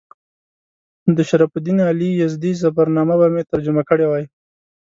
نو 1.05 1.11
د 1.17 1.19
شرف 1.29 1.51
الدین 1.57 1.79
علي 1.89 2.09
یزدي 2.21 2.51
ظفرنامه 2.61 3.15
به 3.21 3.27
مې 3.33 3.43
ترجمه 3.51 3.83
کړې 3.89 4.05
وای. 4.07 4.25